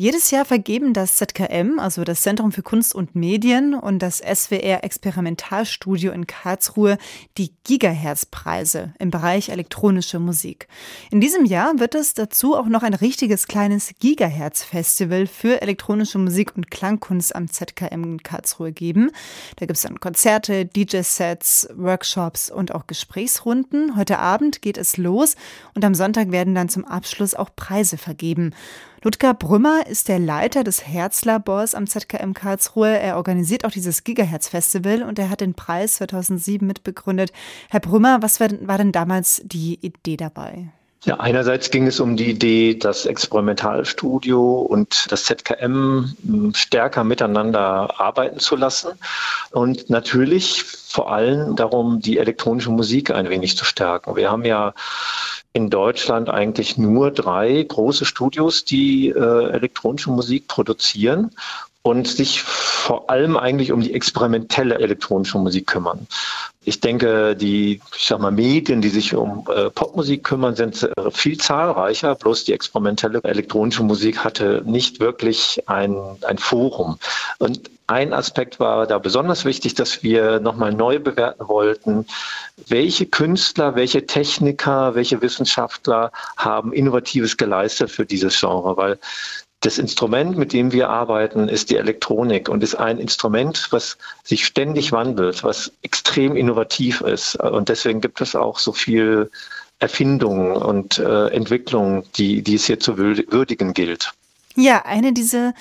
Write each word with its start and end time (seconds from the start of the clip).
Jedes 0.00 0.30
Jahr 0.30 0.44
vergeben 0.44 0.92
das 0.92 1.16
ZKM, 1.16 1.80
also 1.80 2.04
das 2.04 2.22
Zentrum 2.22 2.52
für 2.52 2.62
Kunst 2.62 2.94
und 2.94 3.16
Medien 3.16 3.74
und 3.74 3.98
das 3.98 4.18
SWR 4.18 4.84
Experimentalstudio 4.84 6.12
in 6.12 6.28
Karlsruhe 6.28 6.98
die 7.36 7.50
Gigahertz-Preise 7.64 8.94
im 9.00 9.10
Bereich 9.10 9.48
elektronische 9.48 10.20
Musik. 10.20 10.68
In 11.10 11.20
diesem 11.20 11.44
Jahr 11.44 11.80
wird 11.80 11.96
es 11.96 12.14
dazu 12.14 12.54
auch 12.54 12.66
noch 12.66 12.84
ein 12.84 12.94
richtiges 12.94 13.48
kleines 13.48 13.92
Gigahertz-Festival 13.98 15.26
für 15.26 15.62
elektronische 15.62 16.18
Musik 16.18 16.54
und 16.54 16.70
Klangkunst 16.70 17.34
am 17.34 17.50
ZKM 17.50 18.04
in 18.04 18.22
Karlsruhe 18.22 18.70
geben. 18.70 19.10
Da 19.56 19.66
gibt 19.66 19.78
es 19.78 19.82
dann 19.82 19.98
Konzerte, 19.98 20.64
DJ-Sets, 20.64 21.70
Workshops 21.74 22.52
und 22.52 22.72
auch 22.72 22.86
Gesprächsrunden. 22.86 23.96
Heute 23.96 24.20
Abend 24.20 24.62
geht 24.62 24.78
es 24.78 24.96
los 24.96 25.34
und 25.74 25.84
am 25.84 25.96
Sonntag 25.96 26.30
werden 26.30 26.54
dann 26.54 26.68
zum 26.68 26.84
Abschluss 26.84 27.34
auch 27.34 27.50
Preise 27.56 27.98
vergeben. 27.98 28.54
Ludger 29.04 29.32
Brümmer 29.32 29.86
ist 29.86 30.08
der 30.08 30.18
Leiter 30.18 30.64
des 30.64 30.84
Herzlabors 30.84 31.76
am 31.76 31.86
ZKM 31.86 32.32
Karlsruhe. 32.32 32.98
Er 32.98 33.16
organisiert 33.16 33.64
auch 33.64 33.70
dieses 33.70 34.02
Gigahertz-Festival 34.02 35.04
und 35.04 35.20
er 35.20 35.30
hat 35.30 35.40
den 35.40 35.54
Preis 35.54 35.96
2007 35.96 36.66
mitbegründet. 36.66 37.32
Herr 37.68 37.78
Brümmer, 37.78 38.22
was 38.22 38.40
war 38.40 38.48
denn 38.48 38.90
damals 38.90 39.40
die 39.44 39.78
Idee 39.82 40.16
dabei? 40.16 40.72
Ja, 41.04 41.20
einerseits 41.20 41.70
ging 41.70 41.86
es 41.86 42.00
um 42.00 42.16
die 42.16 42.28
Idee, 42.28 42.74
das 42.74 43.06
Experimentalstudio 43.06 44.62
und 44.62 45.06
das 45.12 45.24
ZKM 45.26 46.12
hm, 46.24 46.52
stärker 46.54 47.04
miteinander 47.04 48.00
arbeiten 48.00 48.40
zu 48.40 48.56
lassen 48.56 48.90
und 49.52 49.88
natürlich 49.90 50.64
vor 50.64 51.12
allem 51.12 51.54
darum, 51.54 52.00
die 52.00 52.18
elektronische 52.18 52.70
Musik 52.70 53.12
ein 53.12 53.30
wenig 53.30 53.56
zu 53.56 53.64
stärken. 53.64 54.16
Wir 54.16 54.28
haben 54.30 54.44
ja 54.44 54.74
in 55.52 55.70
Deutschland 55.70 56.28
eigentlich 56.28 56.78
nur 56.78 57.10
drei 57.10 57.62
große 57.62 58.04
Studios, 58.04 58.64
die 58.64 59.08
äh, 59.08 59.50
elektronische 59.50 60.10
Musik 60.10 60.46
produzieren 60.46 61.30
und 61.82 62.08
sich 62.08 62.42
vor 62.42 63.10
allem 63.10 63.36
eigentlich 63.36 63.72
um 63.72 63.80
die 63.80 63.94
experimentelle 63.94 64.78
elektronische 64.78 65.38
Musik 65.38 65.66
kümmern. 65.66 66.06
Ich 66.64 66.80
denke, 66.80 67.34
die 67.34 67.80
ich 67.96 68.06
sag 68.06 68.20
mal, 68.20 68.30
Medien, 68.30 68.82
die 68.82 68.88
sich 68.88 69.14
um 69.14 69.46
äh, 69.54 69.70
Popmusik 69.70 70.24
kümmern, 70.24 70.54
sind 70.54 70.82
äh, 70.82 71.10
viel 71.10 71.38
zahlreicher. 71.38 72.14
Bloß 72.14 72.44
die 72.44 72.52
experimentelle 72.52 73.20
elektronische 73.24 73.82
Musik 73.82 74.22
hatte 74.22 74.62
nicht 74.66 75.00
wirklich 75.00 75.62
ein, 75.66 75.96
ein 76.26 76.36
Forum. 76.36 76.98
Und 77.38 77.70
ein 77.86 78.12
Aspekt 78.12 78.60
war 78.60 78.86
da 78.86 78.98
besonders 78.98 79.46
wichtig, 79.46 79.74
dass 79.74 80.02
wir 80.02 80.40
nochmal 80.40 80.74
neu 80.74 80.98
bewerten 80.98 81.48
wollten, 81.48 82.06
welche 82.66 83.06
Künstler, 83.06 83.74
welche 83.76 84.04
Techniker, 84.04 84.94
welche 84.94 85.22
Wissenschaftler 85.22 86.12
haben 86.36 86.74
Innovatives 86.74 87.38
geleistet 87.38 87.90
für 87.90 88.04
dieses 88.04 88.38
Genre, 88.38 88.76
weil 88.76 88.98
das 89.60 89.78
Instrument, 89.78 90.36
mit 90.36 90.52
dem 90.52 90.72
wir 90.72 90.88
arbeiten, 90.88 91.48
ist 91.48 91.70
die 91.70 91.76
Elektronik 91.76 92.48
und 92.48 92.62
ist 92.62 92.76
ein 92.76 92.98
Instrument, 92.98 93.68
was 93.70 93.98
sich 94.22 94.46
ständig 94.46 94.92
wandelt, 94.92 95.42
was 95.42 95.72
extrem 95.82 96.36
innovativ 96.36 97.00
ist. 97.00 97.34
Und 97.36 97.68
deswegen 97.68 98.00
gibt 98.00 98.20
es 98.20 98.36
auch 98.36 98.58
so 98.58 98.72
viel 98.72 99.30
Erfindungen 99.80 100.52
und 100.56 100.98
äh, 100.98 101.28
Entwicklungen, 101.28 102.04
die, 102.16 102.42
die 102.42 102.54
es 102.54 102.66
hier 102.66 102.78
zu 102.78 102.98
würdigen 102.98 103.74
gilt. 103.74 104.12
Ja, 104.54 104.84
eine 104.84 105.12
dieser, 105.12 105.54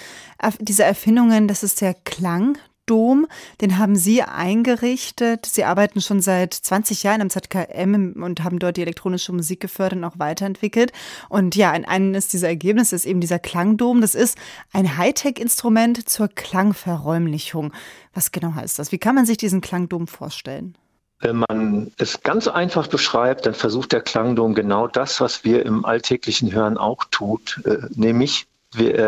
dieser 0.59 0.85
Erfindungen, 0.85 1.47
das 1.47 1.63
ist 1.63 1.81
der 1.81 1.93
Klang. 1.93 2.57
Dom, 2.87 3.27
den 3.61 3.77
haben 3.77 3.95
Sie 3.95 4.23
eingerichtet. 4.23 5.45
Sie 5.45 5.63
arbeiten 5.63 6.01
schon 6.01 6.21
seit 6.21 6.53
20 6.53 7.03
Jahren 7.03 7.21
am 7.21 7.29
ZKM 7.29 8.23
und 8.23 8.43
haben 8.43 8.57
dort 8.57 8.77
die 8.77 8.81
elektronische 8.81 9.33
Musik 9.33 9.59
gefördert 9.59 9.99
und 9.99 10.05
auch 10.05 10.17
weiterentwickelt. 10.17 10.91
Und 11.29 11.55
ja, 11.55 11.71
eines 11.71 12.29
dieser 12.29 12.47
Ergebnisse 12.47 12.95
ist 12.95 13.05
eben 13.05 13.21
dieser 13.21 13.39
Klangdom. 13.39 14.01
Das 14.01 14.15
ist 14.15 14.37
ein 14.73 14.97
Hightech-Instrument 14.97 16.09
zur 16.09 16.29
Klangverräumlichung. 16.29 17.73
Was 18.13 18.31
genau 18.31 18.55
heißt 18.55 18.79
das? 18.79 18.91
Wie 18.91 18.97
kann 18.97 19.13
man 19.13 19.25
sich 19.25 19.37
diesen 19.37 19.61
Klangdom 19.61 20.07
vorstellen? 20.07 20.75
Wenn 21.19 21.43
man 21.49 21.91
es 21.97 22.21
ganz 22.21 22.47
einfach 22.47 22.87
beschreibt, 22.87 23.47
dann 23.47 23.55
versucht 23.55 23.91
der 23.91 24.01
Klangdom 24.01 24.53
genau 24.53 24.87
das, 24.87 25.19
was 25.19 25.43
wir 25.43 25.65
im 25.65 25.83
alltäglichen 25.83 26.51
Hören 26.51 26.77
auch 26.77 27.03
tut, 27.05 27.61
äh, 27.65 27.77
nämlich 27.95 28.47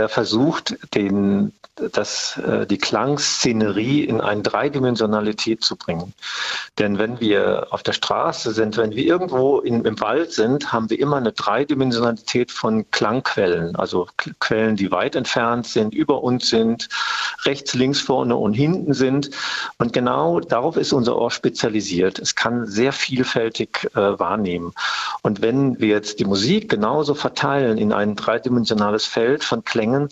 versucht, 0.09 0.78
den 0.94 1.53
das, 1.91 2.38
äh, 2.38 2.66
die 2.66 2.78
Klangszenerie 2.78 4.03
in 4.03 4.22
eine 4.22 4.41
Dreidimensionalität 4.41 5.63
zu 5.63 5.75
bringen. 5.75 6.13
Denn 6.78 6.97
wenn 6.97 7.19
wir 7.19 7.68
auf 7.72 7.84
der 7.84 7.94
Straße 7.94 8.52
sind, 8.52 8.78
wenn 8.78 8.91
wir 8.91 9.06
irgendwo 9.06 9.59
in, 9.59 9.85
im 9.85 10.00
Wald 10.00 10.31
sind, 10.31 10.72
haben 10.72 10.90
wir 10.90 11.00
immer 11.00 11.18
eine 11.18 11.31
Dreidimensionalität 11.31 12.52
von 12.52 12.90
Klangquellen, 12.91 13.75
also 13.75 14.07
Quellen, 14.40 14.75
die 14.75 14.91
weit 14.91 15.16
entfernt 15.16 15.68
sind, 15.68 15.94
über 15.94 16.24
uns 16.24 16.50
sind, 16.50 16.90
rechts, 17.46 17.74
links, 17.74 18.01
vorne 18.01 18.36
und 18.36 18.53
hinten 18.53 18.94
sind. 18.94 19.31
Und 19.78 19.94
genau 19.94 20.40
darauf 20.40 20.78
ist 20.78 20.94
unser 20.94 21.18
Ohr 21.18 21.31
spezialisiert. 21.31 22.19
Es 22.19 22.36
kann 22.36 22.66
sehr 22.66 22.91
vielfältig 22.91 23.90
äh, 23.96 24.19
wahrnehmen. 24.19 24.74
Und 25.22 25.41
wenn 25.41 25.80
wir 25.80 25.90
jetzt 25.90 26.19
die 26.19 26.25
Musik 26.25 26.69
genauso 26.69 27.13
verteilen 27.13 27.78
in 27.78 27.91
ein 27.91 28.16
dreidimensionales 28.16 29.06
Feld 29.06 29.44
von 29.44 29.63
Klängen, 29.63 30.09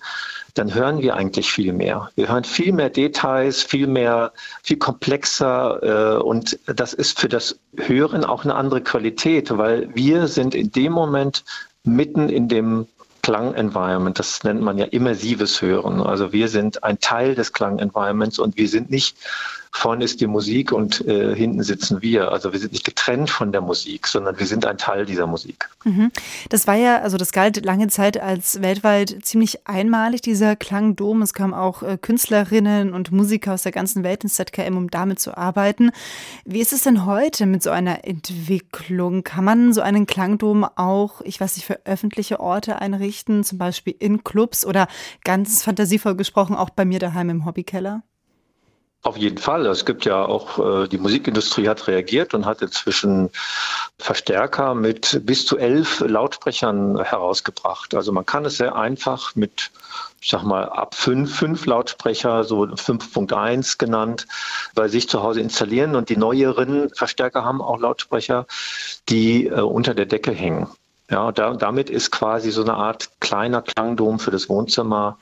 dann 0.54 0.74
hören 0.74 1.02
wir 1.02 1.16
eigentlich 1.16 1.52
viel 1.52 1.72
mehr. 1.72 2.10
Wir 2.16 2.30
hören 2.30 2.44
viel 2.44 2.74
mehr 2.74 2.90
Details, 2.90 3.64
viel 3.64 3.88
mehr, 3.88 4.34
viel 4.64 4.78
komplexer 4.78 6.18
äh, 6.18 6.22
und 6.22 6.60
das 6.66 6.94
ist 6.94 7.20
für 7.20 7.30
das 7.30 7.60
Hören 7.78 8.26
auch 8.26 8.44
eine 8.44 8.56
andere 8.56 8.82
Qualität, 8.82 9.56
weil 9.58 9.90
wir 9.94 10.28
sind 10.28 10.56
in 10.56 10.72
dem 10.72 10.92
Moment 10.92 11.44
mitten 11.84 12.30
in 12.30 12.48
dem 12.48 12.88
Klang-Environment. 13.22 14.18
Das 14.18 14.44
nennt 14.44 14.62
man 14.62 14.78
ja 14.78 14.86
immersives 14.86 15.62
Hören. 15.62 16.02
Also 16.02 16.32
wir 16.32 16.48
sind 16.48 16.84
ein 16.84 17.00
Teil 17.00 17.36
des 17.36 17.54
Klang-Environments 17.54 18.40
und 18.40 18.58
wir 18.58 18.70
sind 18.70 18.90
nicht 18.90 19.18
vorne 19.78 20.04
ist 20.04 20.20
die 20.22 20.28
Musik 20.28 20.72
und 20.72 21.06
äh, 21.08 21.36
hinten 21.36 21.62
sitzen 21.64 22.02
wir. 22.02 22.32
Also 22.32 22.52
wir 22.52 22.60
sind 22.60 22.74
nicht 22.74 22.84
getrennt 22.84 23.30
von 23.30 23.52
der 23.52 23.62
Musik, 23.62 24.08
sondern 24.08 24.40
wir 24.40 24.46
sind 24.46 24.66
ein 24.66 24.78
Teil 24.78 25.06
dieser 25.06 25.28
Musik. 25.28 25.70
Mhm. 25.84 26.12
Das 26.50 26.68
war 26.68 26.76
ja, 26.76 27.00
also 27.02 27.18
das 27.18 27.32
galt 27.32 27.64
lange 27.64 27.88
Zeit 27.88 28.20
als 28.20 28.62
weltweit 28.62 29.18
ziemlich 29.22 29.68
einmalig, 29.68 30.22
dieser 30.22 30.56
Klangdom. 30.56 31.22
Es 31.22 31.34
kamen 31.34 31.54
auch 31.54 31.84
äh, 31.84 31.98
Künstlerinnen 32.02 32.94
und 32.94 33.12
Musiker 33.12 33.54
aus 33.54 33.62
der 33.62 33.72
ganzen 33.72 34.04
Welt 34.04 34.24
ins 34.24 34.34
ZKM, 34.34 34.76
um 34.76 34.90
damit 34.90 35.20
zu 35.20 35.38
arbeiten. 35.38 35.92
Wie 36.44 36.60
ist 36.60 36.74
es 36.74 36.84
denn 36.84 37.06
heute 37.06 37.46
mit 37.46 37.62
so 37.62 37.70
einer 37.70 38.04
Entwicklung? 38.04 39.24
Kann 39.24 39.44
man 39.44 39.74
so 39.74 39.82
einen 39.82 40.08
Klangdom 40.08 40.66
auch, 40.76 41.22
ich 41.22 41.40
weiß 41.40 41.56
nicht, 41.56 41.66
für 41.66 41.86
öffentliche 41.86 42.40
Orte 42.40 42.82
einrichten, 42.82 43.44
zum 43.44 43.60
Beispiel 43.60 43.96
in 44.00 44.24
Clubs 44.24 44.66
oder 44.66 44.88
ganz 45.24 45.64
fantasievoll 45.64 46.16
gesprochen 46.16 46.56
auch 46.56 46.72
bei 46.72 46.84
mir 46.84 47.00
daheim 47.00 47.30
im 47.30 47.46
Hobbykeller? 47.46 48.04
Auf 49.04 49.16
jeden 49.16 49.38
Fall. 49.38 49.66
Es 49.68 49.86
gibt 49.86 50.06
ja 50.06 50.26
auch, 50.26 50.84
äh, 50.84 50.88
die 50.88 50.98
Musikindustrie 50.98 51.70
hat 51.70 51.88
reagiert 51.88 52.34
und 52.34 52.46
hat 52.46 52.62
inzwischen 52.62 53.30
Verstärker 54.00 54.76
mit 54.76 55.22
bis 55.26 55.46
zu 55.46 55.58
elf 55.58 56.02
Lautsprechern 56.02 57.02
herausgebracht. 57.02 57.96
Also 57.96 58.12
man 58.12 58.26
kann 58.26 58.46
es 58.46 58.58
sehr 58.58 58.76
einfach 58.76 59.36
mit, 59.36 59.72
ich 60.20 60.30
sag 60.30 60.44
mal, 60.44 60.66
ab 60.70 60.94
fünf, 60.94 61.36
fünf 61.36 61.66
Lautsprecher, 61.66 62.44
so 62.44 62.64
5.1 62.64 63.78
genannt, 63.78 64.28
bei 64.76 64.88
sich 64.88 65.08
zu 65.08 65.24
Hause 65.24 65.42
installieren. 65.42 65.96
Und 65.96 66.10
die 66.10 66.18
neueren 66.18 66.90
Verstärker 66.94 67.46
haben 67.46 67.62
auch 67.62 67.80
Lautsprecher, 67.80 68.46
die 69.10 69.48
äh, 69.48 69.62
unter 69.62 69.94
der 69.94 70.06
Decke 70.06 70.32
hängen. 70.32 70.68
Ja, 71.10 71.32
da, 71.32 71.54
damit 71.54 71.90
ist 71.90 72.12
quasi 72.12 72.52
so 72.52 72.62
eine 72.62 72.74
Art 72.74 73.10
kleiner 73.22 73.62
Klangdom 73.62 74.20
für 74.20 74.32
das 74.32 74.50
Wohnzimmer 74.50 75.18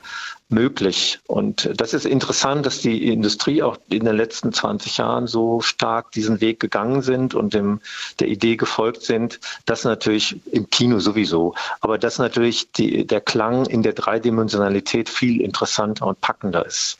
möglich. 0.48 1.20
Und 1.26 1.70
das 1.76 1.94
ist 1.94 2.06
interessant, 2.06 2.66
dass 2.66 2.80
die 2.80 3.12
Industrie 3.12 3.62
auch 3.62 3.78
in 3.88 4.04
den 4.04 4.16
letzten 4.16 4.52
20 4.52 4.98
Jahren 4.98 5.26
so 5.28 5.60
stark 5.60 6.10
diesen 6.12 6.40
Weg 6.40 6.58
gegangen 6.58 7.02
sind 7.02 7.34
und 7.34 7.54
dem, 7.54 7.80
der 8.18 8.28
Idee 8.28 8.56
gefolgt 8.56 9.02
sind. 9.02 9.38
Das 9.64 9.84
natürlich 9.84 10.40
im 10.52 10.68
Kino 10.70 10.98
sowieso, 10.98 11.54
aber 11.80 11.98
dass 11.98 12.18
natürlich 12.18 12.72
die, 12.72 13.06
der 13.06 13.20
Klang 13.20 13.66
in 13.66 13.82
der 13.82 13.92
Dreidimensionalität 13.92 15.08
viel 15.08 15.40
interessanter 15.40 16.06
und 16.06 16.20
packender 16.20 16.66
ist. 16.66 16.98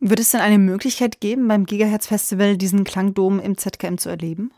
Wird 0.00 0.18
es 0.18 0.30
denn 0.30 0.40
eine 0.40 0.58
Möglichkeit 0.58 1.20
geben, 1.20 1.46
beim 1.46 1.66
Gigahertz 1.66 2.06
Festival 2.06 2.56
diesen 2.56 2.84
Klangdom 2.84 3.38
im 3.38 3.58
ZKM 3.58 3.98
zu 3.98 4.08
erleben? 4.08 4.50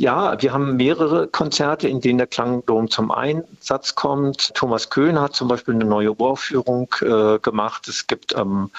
Ja, 0.00 0.40
wir 0.40 0.54
haben 0.54 0.76
mehrere 0.76 1.28
Konzerte, 1.28 1.86
in 1.86 2.00
denen 2.00 2.16
der 2.16 2.26
Klangdom 2.26 2.88
zum 2.88 3.10
Einsatz 3.10 3.96
kommt. 3.96 4.54
Thomas 4.54 4.88
Köhn 4.88 5.20
hat 5.20 5.34
zum 5.34 5.46
Beispiel 5.46 5.74
eine 5.74 5.84
neue 5.84 6.12
Uraufführung 6.12 6.88
äh, 7.02 7.38
gemacht. 7.38 7.86
Es 7.86 8.06
gibt 8.06 8.34
am 8.34 8.70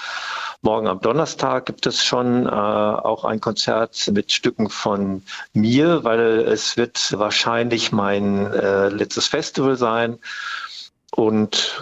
morgen 0.64 0.88
am 0.88 1.00
Donnerstag 1.00 1.68
gibt 1.68 1.86
es 1.86 2.04
schon 2.04 2.48
äh, 2.48 2.50
auch 2.50 3.24
ein 3.24 3.40
Konzert 3.40 4.10
mit 4.12 4.32
Stücken 4.32 4.72
von 4.72 5.22
mir, 5.54 6.04
weil 6.04 6.40
es 6.40 6.76
wird 6.76 7.14
wahrscheinlich 7.16 7.92
mein 7.92 8.52
äh, 8.52 8.90
letztes 8.90 9.28
Festival 9.28 9.76
sein. 9.76 10.18
Und 11.12 11.80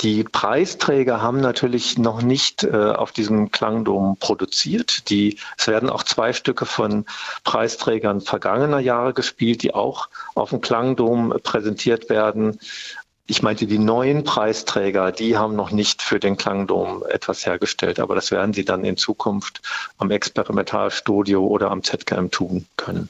die 0.00 0.24
Preisträger 0.24 1.22
haben 1.22 1.40
natürlich 1.40 1.98
noch 1.98 2.22
nicht 2.22 2.64
äh, 2.64 2.70
auf 2.70 3.12
diesem 3.12 3.50
Klangdom 3.50 4.16
produziert. 4.18 5.08
Die, 5.10 5.38
es 5.56 5.66
werden 5.66 5.90
auch 5.90 6.02
zwei 6.02 6.32
Stücke 6.32 6.66
von 6.66 7.06
Preisträgern 7.44 8.20
vergangener 8.20 8.80
Jahre 8.80 9.14
gespielt, 9.14 9.62
die 9.62 9.74
auch 9.74 10.08
auf 10.34 10.50
dem 10.50 10.60
Klangdom 10.60 11.34
präsentiert 11.42 12.10
werden. 12.10 12.58
Ich 13.26 13.42
meinte, 13.42 13.66
die 13.66 13.78
neuen 13.78 14.24
Preisträger, 14.24 15.12
die 15.12 15.38
haben 15.38 15.54
noch 15.54 15.70
nicht 15.70 16.02
für 16.02 16.18
den 16.18 16.36
Klangdom 16.36 17.04
etwas 17.08 17.46
hergestellt, 17.46 18.00
aber 18.00 18.14
das 18.14 18.30
werden 18.30 18.52
sie 18.52 18.64
dann 18.64 18.84
in 18.84 18.96
Zukunft 18.96 19.62
am 19.96 20.10
Experimentalstudio 20.10 21.46
oder 21.46 21.70
am 21.70 21.82
ZKM 21.82 22.30
tun 22.30 22.66
können. 22.76 23.08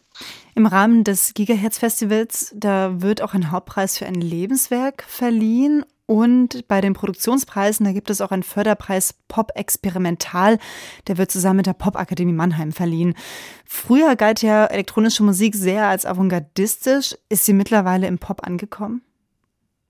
Im 0.55 0.67
Rahmen 0.67 1.03
des 1.03 1.32
Gigahertz-Festivals, 1.32 2.53
da 2.55 3.00
wird 3.00 3.23
auch 3.23 3.32
ein 3.32 3.50
Hauptpreis 3.50 3.97
für 3.97 4.06
ein 4.06 4.20
Lebenswerk 4.20 5.03
verliehen. 5.09 5.85
Und 6.06 6.66
bei 6.69 6.81
den 6.81 6.94
Produktionspreisen, 6.94 7.84
da 7.87 7.93
gibt 7.93 8.10
es 8.10 8.20
auch 8.20 8.32
einen 8.32 8.43
Förderpreis 8.43 9.14
Pop 9.28 9.52
Experimental. 9.54 10.58
Der 11.06 11.16
wird 11.16 11.31
zusammen 11.31 11.58
mit 11.58 11.66
der 11.66 11.72
Popakademie 11.75 12.32
Mannheim 12.32 12.72
verliehen. 12.72 13.14
Früher 13.64 14.16
galt 14.16 14.43
ja 14.43 14.66
elektronische 14.66 15.22
Musik 15.22 15.54
sehr 15.54 15.87
als 15.87 16.04
avantgardistisch. 16.04 17.16
Ist 17.28 17.44
sie 17.46 17.52
mittlerweile 17.52 18.08
im 18.08 18.19
Pop 18.19 18.46
angekommen? 18.46 19.02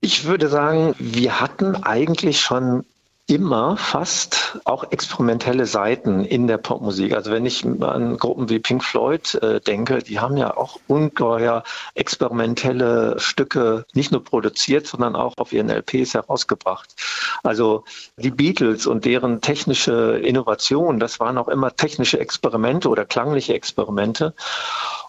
Ich 0.01 0.25
würde 0.25 0.49
sagen, 0.49 0.95
wir 0.99 1.39
hatten 1.39 1.77
eigentlich 1.83 2.41
schon 2.41 2.85
immer 3.27 3.77
fast 3.77 4.59
auch 4.65 4.91
experimentelle 4.91 5.65
Seiten 5.65 6.25
in 6.25 6.47
der 6.47 6.57
Popmusik. 6.57 7.13
Also 7.13 7.31
wenn 7.31 7.45
ich 7.45 7.65
an 7.65 8.17
Gruppen 8.17 8.49
wie 8.49 8.59
Pink 8.59 8.83
Floyd 8.83 9.35
äh, 9.35 9.61
denke, 9.61 9.99
die 9.99 10.19
haben 10.19 10.35
ja 10.35 10.57
auch 10.57 10.77
ungeheuer 10.87 11.63
experimentelle 11.95 13.17
Stücke 13.19 13.85
nicht 13.93 14.11
nur 14.11 14.23
produziert, 14.23 14.87
sondern 14.87 15.15
auch 15.15 15.33
auf 15.37 15.53
ihren 15.53 15.69
LPs 15.69 16.15
herausgebracht. 16.15 16.95
Also 17.43 17.85
die 18.17 18.31
Beatles 18.31 18.87
und 18.87 19.05
deren 19.05 19.39
technische 19.39 20.17
Innovation, 20.17 20.99
das 20.99 21.21
waren 21.21 21.37
auch 21.37 21.47
immer 21.47 21.73
technische 21.75 22.19
Experimente 22.19 22.89
oder 22.89 23.05
klangliche 23.05 23.53
Experimente. 23.53 24.33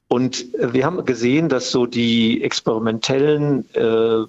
Und 0.06 0.46
wir 0.56 0.86
haben 0.86 1.04
gesehen, 1.04 1.48
dass 1.48 1.72
so 1.72 1.86
die 1.86 2.44
experimentellen 2.44 3.68
äh, 3.74 4.24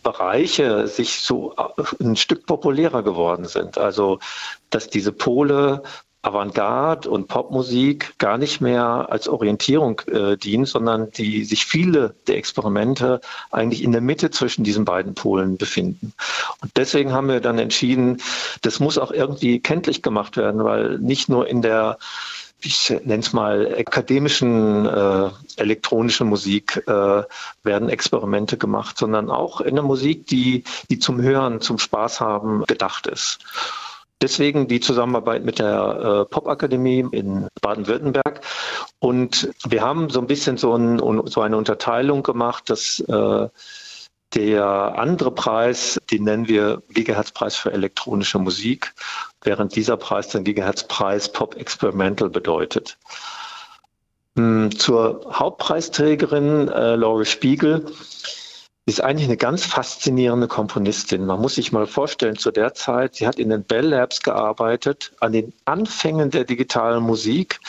Bereiche 0.00 0.86
sich 0.86 1.20
so 1.20 1.54
äh, 1.56 1.82
ein 2.02 2.16
Stück 2.16 2.46
populärer 2.46 3.02
geworden 3.02 3.46
sind. 3.46 3.78
Also, 3.78 4.18
dass 4.70 4.88
diese 4.88 5.12
Pole 5.12 5.82
Avantgarde 6.22 7.08
und 7.08 7.28
Popmusik 7.28 8.18
gar 8.18 8.36
nicht 8.36 8.60
mehr 8.60 9.06
als 9.08 9.26
Orientierung 9.26 10.00
äh, 10.00 10.36
dienen, 10.36 10.66
sondern 10.66 11.10
die 11.12 11.44
sich 11.44 11.64
viele 11.64 12.14
der 12.26 12.36
Experimente 12.36 13.22
eigentlich 13.50 13.82
in 13.82 13.92
der 13.92 14.02
Mitte 14.02 14.30
zwischen 14.30 14.62
diesen 14.62 14.84
beiden 14.84 15.14
Polen 15.14 15.56
befinden. 15.56 16.12
Und 16.60 16.72
deswegen 16.76 17.12
haben 17.12 17.28
wir 17.28 17.40
dann 17.40 17.58
entschieden, 17.58 18.18
das 18.60 18.80
muss 18.80 18.98
auch 18.98 19.12
irgendwie 19.12 19.60
kenntlich 19.60 20.02
gemacht 20.02 20.36
werden, 20.36 20.62
weil 20.62 20.98
nicht 20.98 21.30
nur 21.30 21.48
in 21.48 21.62
der 21.62 21.96
ich 22.62 22.90
nenne 22.90 23.20
es 23.20 23.32
mal, 23.32 23.74
akademischen 23.78 24.86
äh, 24.86 25.30
elektronischen 25.56 26.28
Musik 26.28 26.82
äh, 26.86 27.22
werden 27.62 27.88
Experimente 27.88 28.56
gemacht, 28.56 28.98
sondern 28.98 29.30
auch 29.30 29.60
in 29.60 29.74
der 29.74 29.84
Musik, 29.84 30.26
die, 30.26 30.64
die 30.90 30.98
zum 30.98 31.20
Hören, 31.20 31.60
zum 31.60 31.78
Spaß 31.78 32.20
haben 32.20 32.64
gedacht 32.66 33.06
ist. 33.06 33.38
Deswegen 34.22 34.68
die 34.68 34.80
Zusammenarbeit 34.80 35.44
mit 35.44 35.58
der 35.58 36.26
äh, 36.28 36.30
Popakademie 36.30 37.06
in 37.10 37.48
Baden-Württemberg. 37.62 38.42
Und 38.98 39.50
wir 39.66 39.82
haben 39.82 40.10
so 40.10 40.20
ein 40.20 40.26
bisschen 40.26 40.58
so, 40.58 40.74
ein, 40.74 40.98
so 41.26 41.40
eine 41.40 41.56
Unterteilung 41.56 42.22
gemacht, 42.22 42.68
dass 42.68 43.00
äh, 43.00 43.48
der 44.34 44.64
andere 44.98 45.32
Preis, 45.32 46.00
den 46.10 46.24
nennen 46.24 46.48
wir 46.48 46.82
Gigahertz-Preis 46.90 47.56
für 47.56 47.72
elektronische 47.72 48.38
Musik, 48.38 48.94
während 49.42 49.74
dieser 49.74 49.96
Preis 49.96 50.28
den 50.28 50.44
Gigahertz-Preis 50.44 51.32
Pop 51.32 51.56
Experimental 51.56 52.30
bedeutet. 52.30 52.96
Hm, 54.36 54.76
zur 54.76 55.26
Hauptpreisträgerin 55.32 56.68
äh, 56.68 56.94
Laurie 56.94 57.24
Spiegel 57.24 57.86
ist 58.86 59.02
eigentlich 59.02 59.28
eine 59.28 59.36
ganz 59.36 59.64
faszinierende 59.64 60.48
Komponistin. 60.48 61.26
Man 61.26 61.40
muss 61.40 61.56
sich 61.56 61.72
mal 61.72 61.86
vorstellen, 61.86 62.36
zu 62.36 62.50
der 62.50 62.74
Zeit, 62.74 63.16
sie 63.16 63.26
hat 63.26 63.38
in 63.38 63.50
den 63.50 63.62
Bell 63.62 63.86
Labs 63.86 64.22
gearbeitet, 64.22 65.12
an 65.20 65.32
den 65.32 65.52
Anfängen 65.64 66.30
der 66.30 66.44
digitalen 66.44 67.02
Musik, 67.02 67.60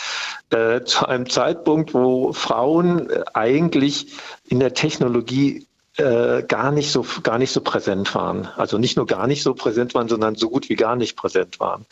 äh, 0.51 0.81
zu 0.83 1.05
einem 1.07 1.29
Zeitpunkt, 1.29 1.93
wo 1.93 2.33
Frauen 2.33 3.09
äh, 3.09 3.23
eigentlich 3.33 4.13
in 4.47 4.59
der 4.59 4.73
Technologie 4.73 5.67
äh, 5.97 6.43
gar 6.43 6.71
nicht 6.71 6.91
so 6.91 7.05
gar 7.23 7.37
nicht 7.37 7.51
so 7.51 7.61
präsent 7.61 8.13
waren. 8.15 8.47
Also 8.55 8.77
nicht 8.77 8.95
nur 8.97 9.05
gar 9.05 9.27
nicht 9.27 9.43
so 9.43 9.53
präsent 9.53 9.93
waren, 9.93 10.07
sondern 10.07 10.35
so 10.35 10.49
gut 10.49 10.69
wie 10.69 10.75
gar 10.75 10.95
nicht 10.95 11.17
präsent 11.17 11.59
waren. 11.59 11.85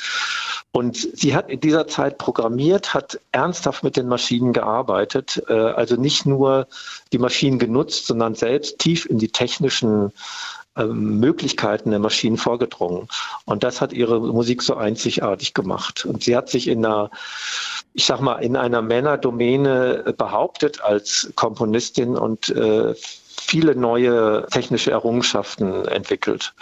Und 0.71 0.95
sie 0.95 1.35
hat 1.35 1.49
in 1.49 1.59
dieser 1.59 1.87
Zeit 1.87 2.17
programmiert, 2.17 2.93
hat 2.93 3.19
ernsthaft 3.31 3.83
mit 3.83 3.97
den 3.97 4.07
Maschinen 4.07 4.53
gearbeitet, 4.53 5.43
äh, 5.49 5.53
also 5.53 5.95
nicht 5.95 6.25
nur 6.25 6.67
die 7.11 7.17
Maschinen 7.17 7.59
genutzt, 7.59 8.05
sondern 8.05 8.35
selbst 8.35 8.79
tief 8.79 9.05
in 9.05 9.17
die 9.17 9.31
technischen 9.31 10.11
ähm, 10.77 11.19
Möglichkeiten 11.19 11.89
der 11.89 11.99
Maschinen 11.99 12.37
vorgedrungen. 12.37 13.07
Und 13.45 13.63
das 13.63 13.81
hat 13.81 13.93
ihre 13.93 14.21
Musik 14.21 14.61
so 14.61 14.75
einzigartig 14.75 15.53
gemacht. 15.53 16.05
Und 16.05 16.23
sie 16.23 16.37
hat 16.37 16.49
sich 16.49 16.67
in 16.67 16.85
einer, 16.85 17.09
ich 17.93 18.05
sag 18.05 18.21
mal, 18.21 18.35
in 18.35 18.55
einer 18.55 18.83
Männerdomäne 18.83 20.13
behauptet 20.17 20.81
als 20.81 21.31
Komponistin 21.35 22.15
und 22.15 22.49
äh, 22.49 22.93
viele 23.49 23.75
neue 23.75 24.45
technische 24.51 24.91
Errungenschaften 24.91 25.85
entwickelt. 25.87 26.53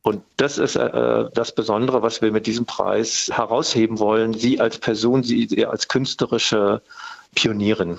Und 0.00 0.22
das 0.38 0.56
ist 0.56 0.74
äh, 0.74 1.24
das 1.34 1.54
Besondere, 1.54 2.00
was 2.00 2.22
wir 2.22 2.32
mit 2.32 2.46
diesem 2.46 2.64
Preis 2.64 3.28
herausheben 3.30 3.98
wollen. 3.98 4.32
Sie 4.32 4.58
als 4.58 4.78
Person, 4.78 5.22
Sie 5.22 5.66
als 5.66 5.88
künstlerische 5.88 6.80
Pionierin. 7.34 7.98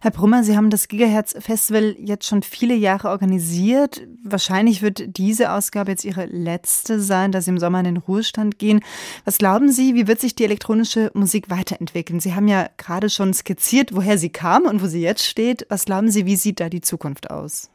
Herr 0.00 0.10
Brummer, 0.10 0.44
Sie 0.44 0.56
haben 0.56 0.70
das 0.70 0.88
Gigahertz 0.88 1.34
Festival 1.38 1.96
jetzt 1.98 2.26
schon 2.26 2.42
viele 2.42 2.74
Jahre 2.74 3.08
organisiert. 3.08 4.02
Wahrscheinlich 4.22 4.82
wird 4.82 5.16
diese 5.16 5.52
Ausgabe 5.52 5.90
jetzt 5.90 6.04
Ihre 6.04 6.26
letzte 6.26 7.00
sein, 7.00 7.32
da 7.32 7.40
Sie 7.40 7.50
im 7.50 7.58
Sommer 7.58 7.78
in 7.80 7.86
den 7.86 7.96
Ruhestand 7.96 8.58
gehen. 8.58 8.80
Was 9.24 9.38
glauben 9.38 9.70
Sie, 9.70 9.94
wie 9.94 10.06
wird 10.06 10.20
sich 10.20 10.34
die 10.34 10.44
elektronische 10.44 11.10
Musik 11.14 11.50
weiterentwickeln? 11.50 12.20
Sie 12.20 12.34
haben 12.34 12.48
ja 12.48 12.68
gerade 12.76 13.10
schon 13.10 13.34
skizziert, 13.34 13.94
woher 13.94 14.18
sie 14.18 14.30
kam 14.30 14.64
und 14.64 14.82
wo 14.82 14.86
sie 14.86 15.00
jetzt 15.00 15.24
steht. 15.24 15.66
Was 15.68 15.84
glauben 15.84 16.10
Sie, 16.10 16.26
wie 16.26 16.36
sieht 16.36 16.60
da 16.60 16.68
die 16.68 16.80
Zukunft 16.80 17.30
aus? 17.30 17.70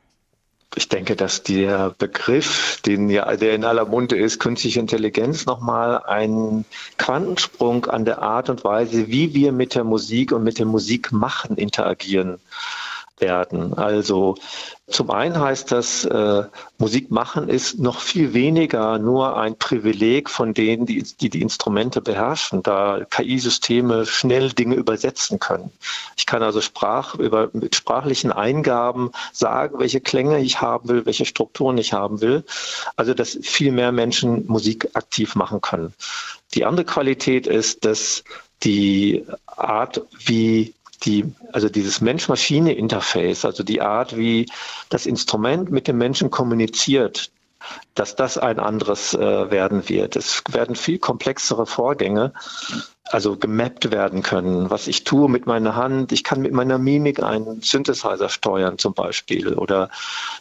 Ich 0.75 0.87
denke, 0.87 1.17
dass 1.17 1.43
der 1.43 1.93
Begriff, 1.97 2.79
den 2.85 3.09
ja, 3.09 3.35
der 3.35 3.55
in 3.55 3.65
aller 3.65 3.85
Munde 3.85 4.15
ist, 4.15 4.39
künstliche 4.39 4.79
Intelligenz, 4.79 5.45
nochmal 5.45 6.01
einen 6.03 6.63
Quantensprung 6.97 7.85
an 7.87 8.05
der 8.05 8.21
Art 8.21 8.49
und 8.49 8.63
Weise, 8.63 9.07
wie 9.07 9.33
wir 9.33 9.51
mit 9.51 9.75
der 9.75 9.83
Musik 9.83 10.31
und 10.31 10.43
mit 10.43 10.59
dem 10.59 10.69
Musikmachen 10.69 11.57
interagieren 11.57 12.39
werden. 13.21 13.73
Also 13.75 14.35
zum 14.87 15.09
einen 15.09 15.39
heißt 15.39 15.71
das, 15.71 16.03
äh, 16.03 16.43
Musik 16.77 17.11
machen 17.11 17.47
ist 17.47 17.79
noch 17.79 18.01
viel 18.01 18.33
weniger 18.33 18.97
nur 18.99 19.37
ein 19.37 19.57
Privileg 19.57 20.29
von 20.29 20.53
denen, 20.53 20.85
die 20.85 21.03
die, 21.03 21.29
die 21.29 21.41
Instrumente 21.41 22.01
beherrschen, 22.01 22.61
da 22.61 23.05
KI-Systeme 23.09 24.05
schnell 24.05 24.51
Dinge 24.51 24.75
übersetzen 24.75 25.39
können. 25.39 25.71
Ich 26.17 26.25
kann 26.25 26.43
also 26.43 26.59
Sprach, 26.59 27.15
über, 27.15 27.49
mit 27.53 27.75
sprachlichen 27.75 28.31
Eingaben 28.33 29.11
sagen, 29.31 29.79
welche 29.79 30.01
Klänge 30.01 30.41
ich 30.41 30.59
haben 30.59 30.89
will, 30.89 31.05
welche 31.05 31.25
Strukturen 31.25 31.77
ich 31.77 31.93
haben 31.93 32.19
will. 32.21 32.43
Also, 32.97 33.13
dass 33.13 33.37
viel 33.41 33.71
mehr 33.71 33.91
Menschen 33.91 34.45
Musik 34.47 34.89
aktiv 34.93 35.35
machen 35.35 35.61
können. 35.61 35.93
Die 36.53 36.65
andere 36.65 36.85
Qualität 36.85 37.47
ist, 37.47 37.85
dass 37.85 38.23
die 38.63 39.25
Art, 39.45 40.01
wie 40.25 40.73
die, 41.03 41.33
also 41.51 41.69
dieses 41.69 42.01
Mensch-Maschine-Interface, 42.01 43.45
also 43.45 43.63
die 43.63 43.81
Art, 43.81 44.17
wie 44.17 44.47
das 44.89 45.05
Instrument 45.05 45.71
mit 45.71 45.87
dem 45.87 45.97
Menschen 45.97 46.29
kommuniziert, 46.29 47.31
dass 47.95 48.15
das 48.15 48.37
ein 48.37 48.59
anderes 48.59 49.13
äh, 49.13 49.51
werden 49.51 49.87
wird. 49.87 50.15
Es 50.15 50.43
werden 50.49 50.75
viel 50.75 50.99
komplexere 50.99 51.65
Vorgänge, 51.65 52.33
also 53.05 53.35
gemappt 53.35 53.91
werden 53.91 54.23
können. 54.23 54.69
Was 54.69 54.87
ich 54.87 55.03
tue 55.03 55.29
mit 55.29 55.45
meiner 55.45 55.75
Hand, 55.75 56.11
ich 56.11 56.23
kann 56.23 56.41
mit 56.41 56.53
meiner 56.53 56.77
Mimik 56.77 57.21
einen 57.21 57.61
Synthesizer 57.61 58.29
steuern 58.29 58.77
zum 58.77 58.93
Beispiel 58.93 59.53
oder 59.53 59.89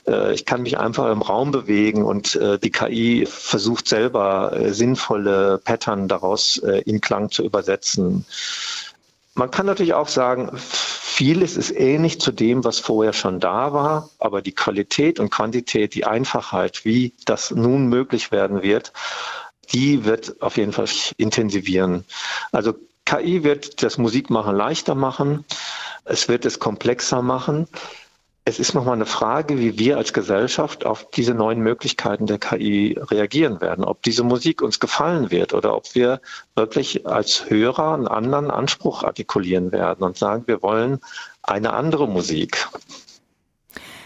äh, 0.06 0.32
ich 0.32 0.46
kann 0.46 0.62
mich 0.62 0.78
einfach 0.78 1.10
im 1.10 1.22
Raum 1.22 1.50
bewegen 1.50 2.04
und 2.04 2.36
äh, 2.36 2.58
die 2.58 2.70
KI 2.70 3.26
versucht 3.28 3.88
selber 3.88 4.52
äh, 4.54 4.72
sinnvolle 4.72 5.58
Pattern 5.58 6.08
daraus 6.08 6.58
äh, 6.58 6.82
in 6.86 7.00
Klang 7.00 7.30
zu 7.30 7.44
übersetzen. 7.44 8.24
Man 9.40 9.50
kann 9.50 9.64
natürlich 9.64 9.94
auch 9.94 10.08
sagen, 10.08 10.50
vieles 10.54 11.56
ist 11.56 11.70
ähnlich 11.70 12.20
zu 12.20 12.30
dem, 12.30 12.62
was 12.62 12.78
vorher 12.78 13.14
schon 13.14 13.40
da 13.40 13.72
war, 13.72 14.10
aber 14.18 14.42
die 14.42 14.52
Qualität 14.52 15.18
und 15.18 15.30
Quantität, 15.30 15.94
die 15.94 16.04
Einfachheit, 16.04 16.84
wie 16.84 17.14
das 17.24 17.50
nun 17.50 17.86
möglich 17.86 18.32
werden 18.32 18.62
wird, 18.62 18.92
die 19.72 20.04
wird 20.04 20.42
auf 20.42 20.58
jeden 20.58 20.72
Fall 20.72 20.90
intensivieren. 21.16 22.04
Also 22.52 22.74
KI 23.06 23.42
wird 23.42 23.82
das 23.82 23.96
Musikmachen 23.96 24.54
leichter 24.54 24.94
machen, 24.94 25.46
es 26.04 26.28
wird 26.28 26.44
es 26.44 26.58
komplexer 26.58 27.22
machen. 27.22 27.66
Es 28.50 28.58
ist 28.58 28.74
nochmal 28.74 28.94
eine 28.94 29.06
Frage, 29.06 29.60
wie 29.60 29.78
wir 29.78 29.96
als 29.96 30.12
Gesellschaft 30.12 30.84
auf 30.84 31.08
diese 31.12 31.34
neuen 31.34 31.60
Möglichkeiten 31.60 32.26
der 32.26 32.40
KI 32.40 32.98
reagieren 33.00 33.60
werden. 33.60 33.84
Ob 33.84 34.02
diese 34.02 34.24
Musik 34.24 34.60
uns 34.60 34.80
gefallen 34.80 35.30
wird 35.30 35.54
oder 35.54 35.76
ob 35.76 35.94
wir 35.94 36.20
wirklich 36.56 37.06
als 37.06 37.48
Hörer 37.48 37.94
einen 37.94 38.08
anderen 38.08 38.50
Anspruch 38.50 39.04
artikulieren 39.04 39.70
werden 39.70 40.02
und 40.02 40.18
sagen, 40.18 40.48
wir 40.48 40.62
wollen 40.62 40.98
eine 41.44 41.74
andere 41.74 42.08
Musik. 42.08 42.66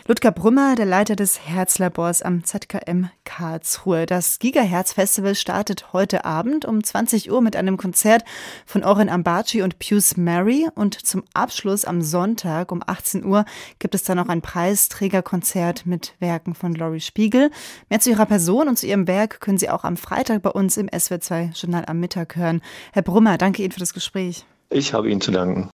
Ludger 0.07 0.33
Brümmer, 0.33 0.75
der 0.75 0.85
Leiter 0.85 1.17
des 1.17 1.41
Herzlabors 1.41 2.21
am 2.21 2.45
ZKM 2.45 3.07
Karlsruhe. 3.25 4.05
Das 4.05 4.39
Gigahertz 4.39 4.93
Festival 4.93 5.35
startet 5.35 5.95
heute 5.95 6.27
Abend 6.27 6.67
um 6.67 6.85
20 6.85 7.33
Uhr 7.33 7.41
mit 7.41 7.57
einem 7.57 7.79
Konzert 7.79 8.23
von 8.67 8.85
Oren 8.85 9.09
Ambaci 9.09 9.63
und 9.63 9.79
Pius 9.79 10.19
Mary 10.19 10.69
und 10.75 10.95
zum 10.95 11.25
Abschluss 11.33 11.87
am 11.87 12.03
Sonntag 12.03 12.71
um 12.71 12.83
18 12.87 13.25
Uhr 13.25 13.47
gibt 13.79 13.95
es 13.95 14.03
dann 14.03 14.19
noch 14.19 14.29
ein 14.29 14.43
Preisträgerkonzert 14.43 15.87
mit 15.87 16.15
Werken 16.19 16.55
von 16.55 16.75
Laurie 16.75 17.01
Spiegel. 17.01 17.51
Mehr 17.89 18.01
zu 18.01 18.11
ihrer 18.11 18.27
Person 18.27 18.69
und 18.69 18.79
zu 18.79 18.87
ihrem 18.87 19.07
Werk 19.07 19.41
können 19.41 19.57
Sie 19.57 19.71
auch 19.71 19.85
am 19.85 19.97
Freitag 19.97 20.43
bei 20.43 20.51
uns 20.51 20.77
im 20.77 20.89
SW2 20.89 21.59
Journal 21.59 21.85
am 21.87 21.99
Mittag 21.99 22.37
hören. 22.37 22.61
Herr 22.93 23.01
Brümmer, 23.01 23.39
danke 23.39 23.63
Ihnen 23.63 23.73
für 23.73 23.81
das 23.81 23.95
Gespräch. 23.95 24.45
Ich 24.69 24.93
habe 24.93 25.09
Ihnen 25.09 25.23
zu 25.23 25.31
danken. 25.31 25.71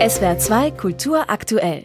SWR2 0.00 0.76
Kultur 0.76 1.30
aktuell 1.30 1.84